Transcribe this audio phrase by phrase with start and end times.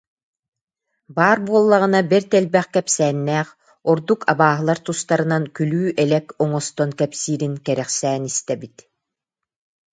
[1.15, 3.49] Баар буоллаҕына бэрт элбэх кэпсээннээх,
[3.91, 8.77] ордук абааһылар тустарынан күлүү-элэк оҥостон кэпсиирин кэрэхсээн истэбит